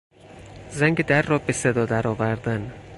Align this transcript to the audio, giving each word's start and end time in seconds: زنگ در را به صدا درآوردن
زنگ 0.69 1.05
در 1.05 1.21
را 1.21 1.37
به 1.39 1.53
صدا 1.53 1.85
درآوردن 1.85 2.73